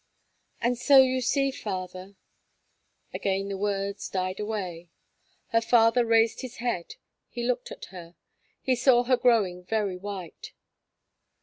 "And 0.61 0.79
so 0.79 0.97
you 0.97 1.21
see, 1.21 1.51
father." 1.51 2.15
Again 3.13 3.49
the 3.49 3.55
words 3.59 4.09
died 4.09 4.39
away. 4.39 4.89
Her 5.49 5.61
father 5.61 6.03
raised 6.03 6.41
his 6.41 6.55
head; 6.55 6.95
he 7.29 7.43
looked 7.45 7.71
at 7.71 7.85
her; 7.93 8.15
he 8.63 8.75
saw 8.75 9.03
her 9.03 9.15
growing 9.15 9.63
very 9.63 9.97
white. 9.97 10.53